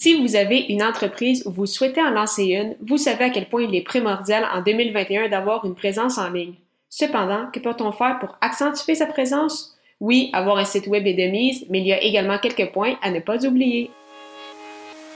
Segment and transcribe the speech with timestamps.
[0.00, 3.48] Si vous avez une entreprise ou vous souhaitez en lancer une, vous savez à quel
[3.48, 6.54] point il est primordial en 2021 d'avoir une présence en ligne.
[6.88, 9.76] Cependant, que peut-on faire pour accentuer sa présence?
[9.98, 12.94] Oui, avoir un site web est de mise, mais il y a également quelques points
[13.02, 13.90] à ne pas oublier.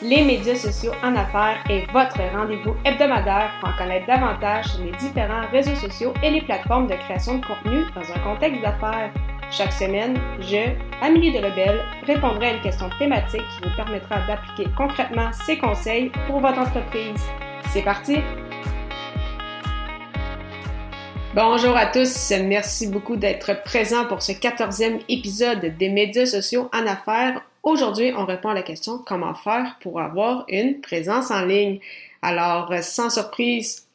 [0.03, 4.91] Les médias sociaux en affaires est votre rendez-vous hebdomadaire pour en connaître davantage sur les
[4.99, 9.13] différents réseaux sociaux et les plateformes de création de contenu dans un contexte d'affaires.
[9.55, 10.71] Chaque semaine, je,
[11.03, 16.41] Amélie Delebel, répondrai à une question thématique qui vous permettra d'appliquer concrètement ces conseils pour
[16.41, 17.21] votre entreprise.
[17.69, 18.17] C'est parti!
[21.35, 26.87] Bonjour à tous, merci beaucoup d'être présents pour ce quatorzième épisode des médias sociaux en
[26.87, 27.43] affaires.
[27.63, 31.79] Aujourd'hui, on répond à la question comment faire pour avoir une présence en ligne?
[32.23, 33.87] Alors, sans surprise,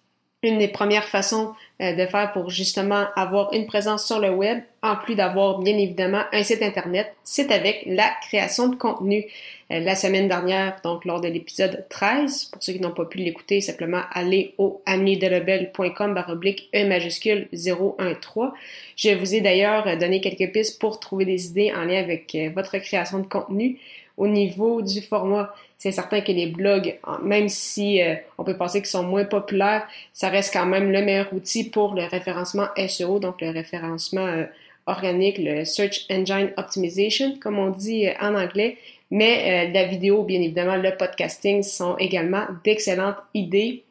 [0.43, 4.59] une des premières façons euh, de faire pour justement avoir une présence sur le web,
[4.83, 9.25] en plus d'avoir bien évidemment un site internet, c'est avec la création de contenu.
[9.71, 13.17] Euh, la semaine dernière, donc lors de l'épisode 13, pour ceux qui n'ont pas pu
[13.17, 18.49] l'écouter, simplement allez au amiedelebel.com baroblique E majuscule 013.
[18.95, 22.49] Je vous ai d'ailleurs donné quelques pistes pour trouver des idées en lien avec euh,
[22.55, 23.79] votre création de contenu.
[24.17, 28.79] Au niveau du format, c'est certain que les blogs, même si euh, on peut penser
[28.79, 33.19] qu'ils sont moins populaires, ça reste quand même le meilleur outil pour le référencement SEO,
[33.19, 34.45] donc le référencement euh,
[34.87, 38.77] organique, le Search Engine Optimization, comme on dit euh, en anglais.
[39.11, 43.85] Mais la vidéo, bien évidemment, le podcasting sont également d'excellentes idées.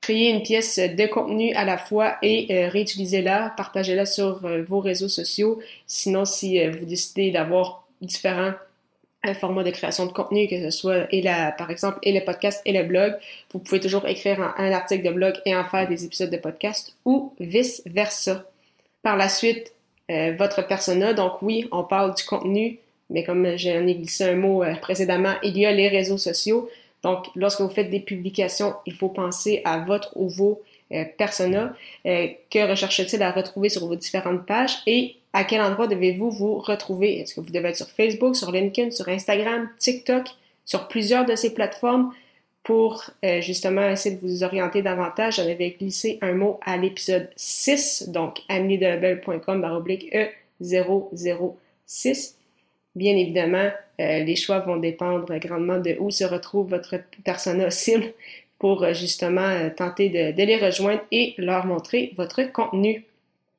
[0.00, 5.60] Créer une pièce de contenu à la fois et réutilisez-la, partagez-la sur vos réseaux sociaux.
[5.86, 8.54] Sinon, si vous décidez d'avoir différents
[9.24, 12.24] un format de création de contenu, que ce soit et la, par exemple et le
[12.24, 13.14] podcast et le blog.
[13.52, 16.96] Vous pouvez toujours écrire un, article de blog et en faire des épisodes de podcast
[17.04, 18.44] ou vice versa.
[19.02, 19.72] Par la suite,
[20.10, 21.14] euh, votre persona.
[21.14, 22.78] Donc oui, on parle du contenu,
[23.10, 26.68] mais comme j'en ai glissé un mot euh, précédemment, il y a les réseaux sociaux.
[27.02, 30.60] Donc lorsque vous faites des publications, il faut penser à votre ou vos
[30.92, 31.74] euh, persona.
[32.04, 34.76] que recherche-t-il à retrouver sur vos différentes pages?
[34.86, 37.18] Et à quel endroit devez-vous vous retrouver?
[37.18, 40.28] Est-ce que vous devez être sur Facebook, sur LinkedIn, sur Instagram, TikTok,
[40.64, 42.14] sur plusieurs de ces plateformes?
[42.62, 45.36] Pour euh, justement essayer de vous orienter davantage?
[45.36, 50.10] J'en avais glissé un mot à l'épisode 6, donc ameliedelabel.com baroblique
[50.62, 52.36] E006.
[52.94, 58.14] Bien évidemment, euh, les choix vont dépendre grandement de où se retrouve votre persona cible
[58.58, 63.04] pour euh, justement tenter de les rejoindre et leur montrer votre contenu.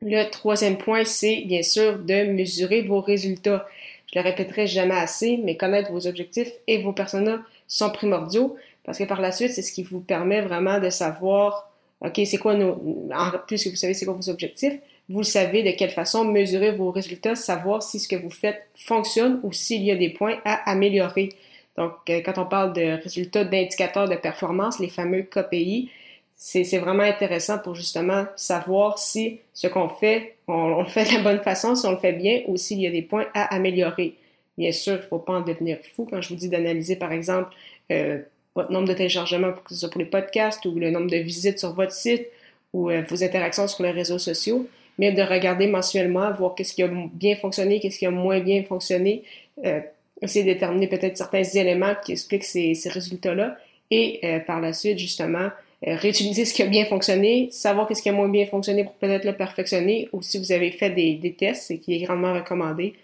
[0.01, 3.67] Le troisième point, c'est bien sûr de mesurer vos résultats.
[4.13, 8.99] Je le répéterai jamais assez, mais connaître vos objectifs et vos personas sont primordiaux parce
[8.99, 12.53] que par la suite, c'est ce qui vous permet vraiment de savoir, OK, c'est quoi
[12.53, 12.73] nos,
[13.13, 14.75] en plus que vous savez c'est quoi vos objectifs,
[15.09, 19.39] vous savez de quelle façon mesurer vos résultats, savoir si ce que vous faites fonctionne
[19.43, 21.29] ou s'il y a des points à améliorer.
[21.77, 25.89] Donc, euh, quand on parle de résultats d'indicateurs de performance, les fameux KPI,
[26.37, 31.21] c'est vraiment intéressant pour justement savoir si ce qu'on fait, on, le fait de la
[31.21, 34.15] bonne façon, si on le fait bien ou s'il y a des points à améliorer.
[34.57, 37.11] Bien sûr, il ne faut pas en devenir fou quand je vous dis d'analyser, par
[37.11, 37.53] exemple,
[37.91, 38.19] euh,
[38.55, 41.17] votre nombre de téléchargements, pour que ce soit pour les podcasts ou le nombre de
[41.17, 42.27] visites sur votre site
[42.73, 44.67] ou euh, vos interactions sur les réseaux sociaux,
[44.97, 48.63] mais de regarder mensuellement, voir qu'est-ce qui a bien fonctionné, qu'est-ce qui a moins bien
[48.63, 49.23] fonctionné,
[49.65, 49.81] euh,
[50.21, 53.57] essayer de déterminer peut-être certains éléments qui expliquent ces, ces résultats-là
[53.91, 55.49] et euh, par la suite, justement,
[55.85, 59.23] réutiliser ce qui a bien fonctionné, savoir qu'est-ce qui a moins bien fonctionné pour peut-être
[59.23, 62.95] le perfectionner, ou si vous avez fait des, des tests, et qui est grandement recommandé.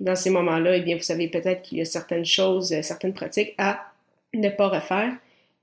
[0.00, 3.12] Dans ces moments-là, eh bien, vous savez peut-être qu'il y a certaines choses, euh, certaines
[3.12, 3.92] pratiques à
[4.32, 5.12] ne pas refaire.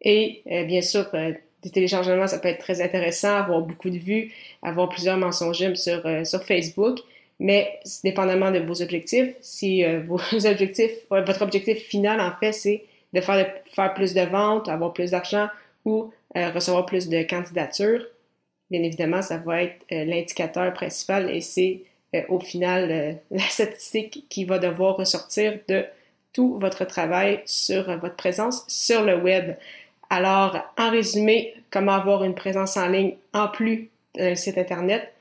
[0.02, 4.32] Et euh, bien sûr, des téléchargements, ça peut être très intéressant, avoir beaucoup de vues,
[4.62, 7.00] avoir plusieurs mensonges sur, sur Facebook.
[7.40, 12.84] Mais dépendamment de vos objectifs, si vos objectifs, votre objectif final, en fait, c'est
[13.14, 15.48] de faire, de faire plus de ventes, avoir plus d'argent
[15.86, 18.06] ou euh, recevoir plus de candidatures,
[18.70, 21.82] bien évidemment, ça va être euh, l'indicateur principal et c'est
[22.16, 25.86] euh, au final la statistique qui va devoir ressortir de
[26.34, 29.56] tout votre travail sur votre présence sur le web.
[30.10, 35.12] Alors, en résumé, comment avoir une présence en ligne en plus d'un site Internet?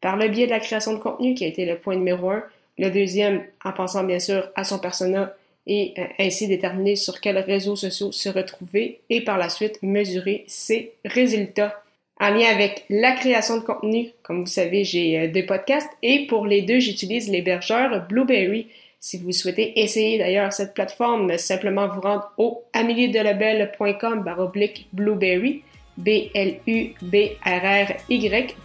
[0.00, 2.44] Par le biais de la création de contenu qui a été le point numéro un.
[2.78, 5.34] Le deuxième, en pensant bien sûr à son persona
[5.66, 10.44] et euh, ainsi déterminer sur quels réseaux sociaux se retrouver et par la suite mesurer
[10.46, 11.82] ses résultats.
[12.20, 16.26] En lien avec la création de contenu, comme vous savez, j'ai euh, deux podcasts et
[16.26, 18.68] pour les deux, j'utilise l'hébergeur Blueberry.
[19.00, 25.62] Si vous souhaitez essayer d'ailleurs cette plateforme, simplement vous rendre au améliedelabel.com baroblique Blueberry,
[25.96, 26.96] B-L-U-B-R-R-Y,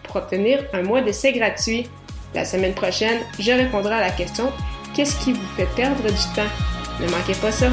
[0.04, 1.88] pour obtenir un mois d'essai gratuit.
[2.36, 4.52] La semaine prochaine, je répondrai à la question
[4.96, 6.77] Qu'est-ce qui vous fait perdre du temps?
[7.00, 7.70] Ne manquez pas ça.